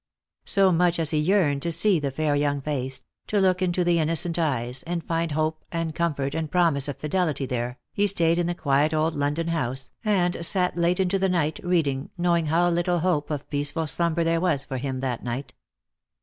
[0.45, 3.99] So much as he yearned to see the fair young face, to look into the
[3.99, 8.47] innocent eyes and find hope and comfort and promise of fidelity there, he stayed in
[8.47, 13.01] the quiet old London house, and sat late into the night reading, knowing how little
[13.01, 15.53] hope of peaceful slumber there was for him that night.